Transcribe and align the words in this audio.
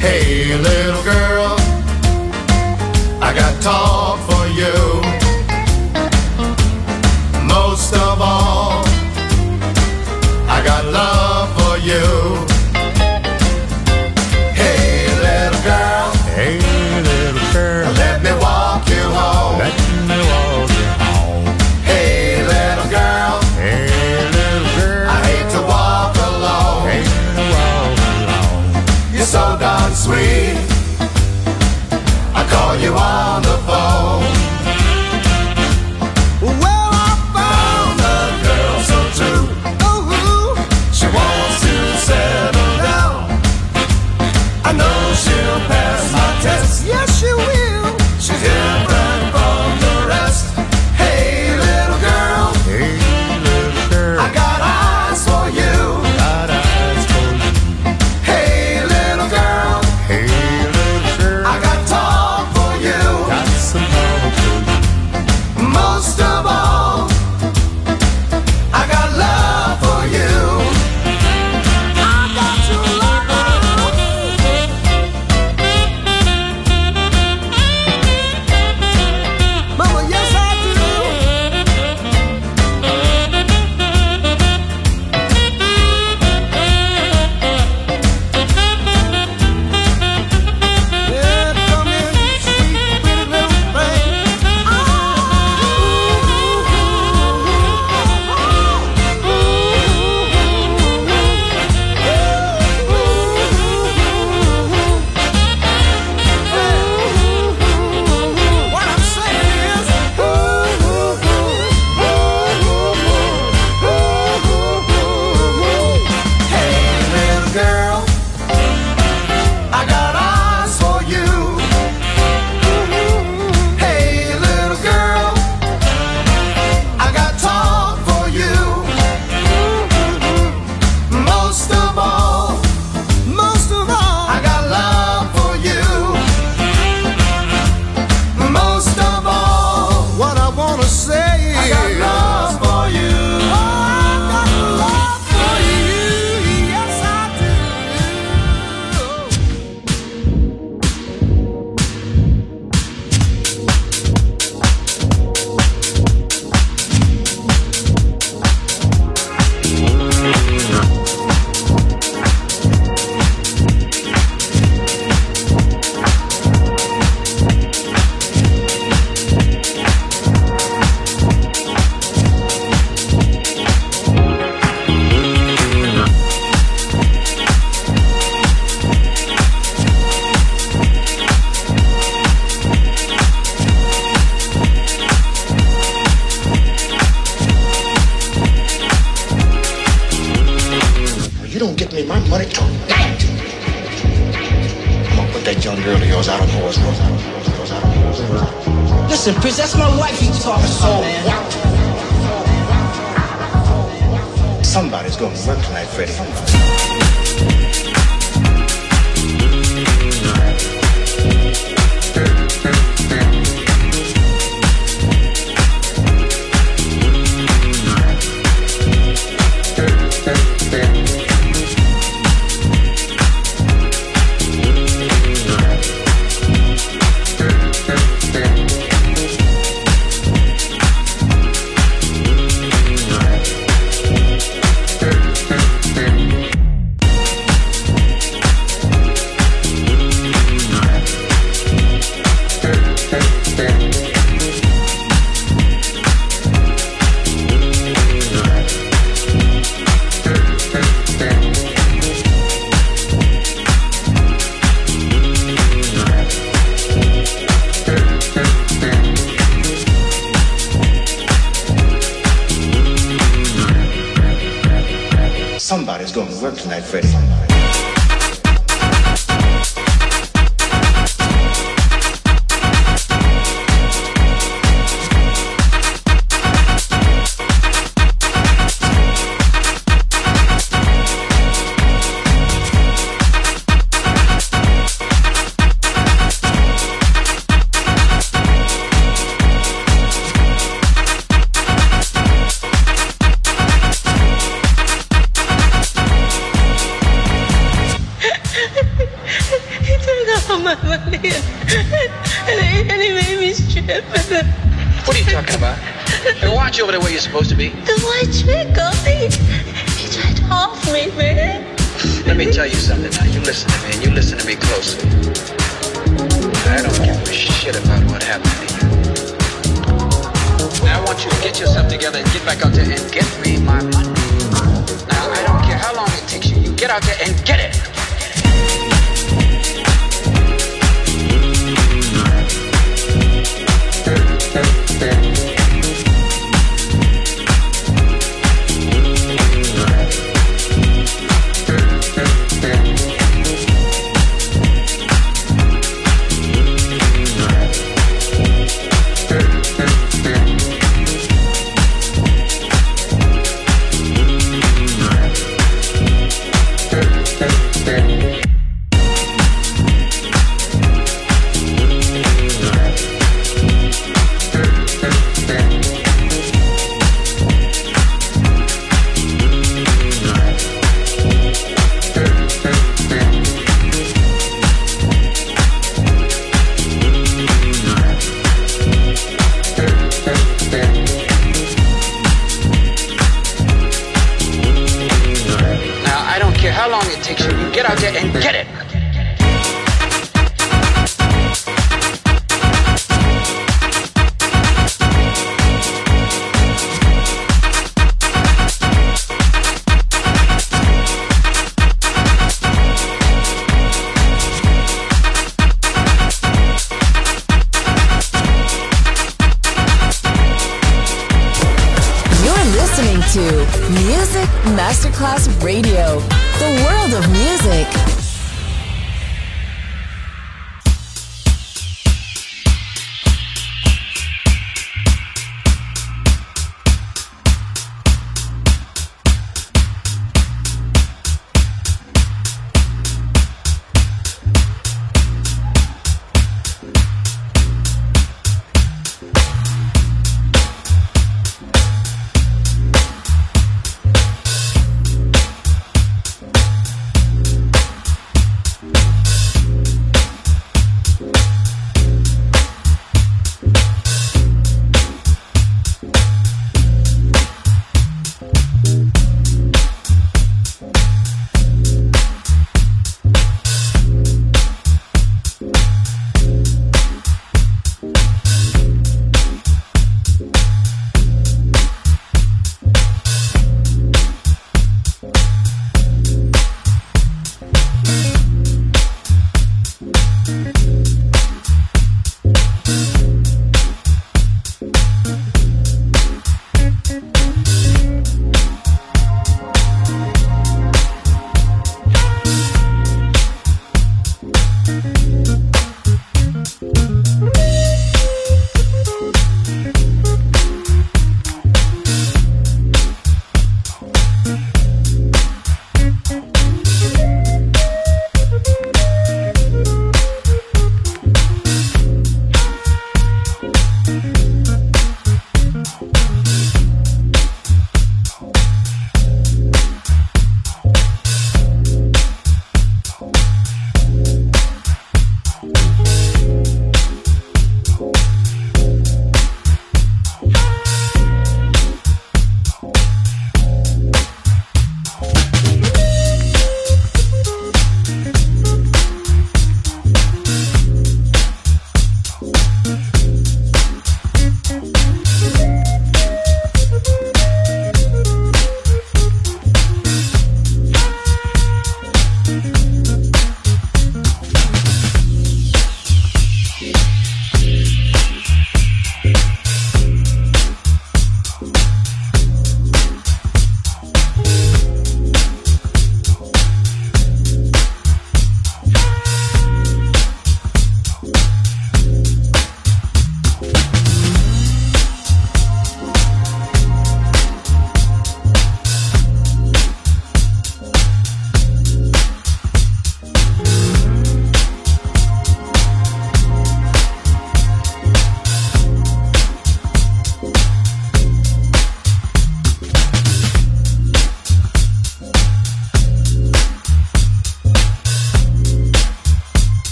Hey, 0.00 0.56
little 0.56 1.02
girl, 1.02 1.56
I 3.20 3.32
got 3.34 3.60
tall. 3.60 4.07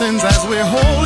mountains 0.00 0.24
as 0.24 0.46
we 0.46 0.56
hold 0.58 1.05